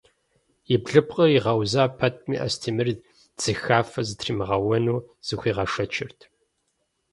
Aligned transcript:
И 0.73 0.75
блыпкъыр 0.83 1.29
игъэуза 1.37 1.83
пэтми, 1.97 2.35
Астемыр 2.45 2.89
дзыхафэ 3.37 4.01
зытримыгъэуэну 4.07 5.05
зыхуигъэшэчырт. 5.25 6.19